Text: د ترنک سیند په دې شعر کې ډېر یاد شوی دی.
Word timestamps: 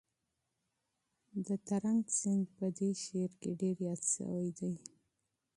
د 1.45 1.47
ترنک 1.67 2.05
سیند 2.19 2.45
په 2.57 2.65
دې 2.77 2.89
شعر 3.03 3.31
کې 3.41 3.51
ډېر 3.61 3.77
یاد 3.87 4.01
شوی 4.13 4.49
دی. 4.59 4.73